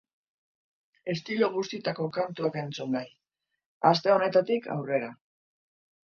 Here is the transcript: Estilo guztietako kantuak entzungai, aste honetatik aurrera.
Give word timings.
Estilo 1.13 1.49
guztietako 1.57 2.07
kantuak 2.15 2.57
entzungai, 2.61 3.05
aste 3.91 4.13
honetatik 4.15 4.71
aurrera. 4.77 5.11